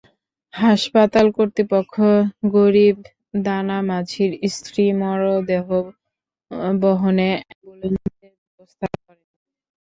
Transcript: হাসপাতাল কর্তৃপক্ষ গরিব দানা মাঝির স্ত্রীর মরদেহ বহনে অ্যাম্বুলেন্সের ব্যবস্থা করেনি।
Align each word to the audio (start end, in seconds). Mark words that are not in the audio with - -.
হাসপাতাল 0.53 1.27
কর্তৃপক্ষ 1.37 1.95
গরিব 2.53 2.97
দানা 3.43 3.77
মাঝির 3.89 4.31
স্ত্রীর 4.53 4.91
মরদেহ 5.01 5.65
বহনে 6.81 7.29
অ্যাম্বুলেন্সের 7.39 8.33
ব্যবস্থা 8.41 8.87
করেনি। 8.97 9.29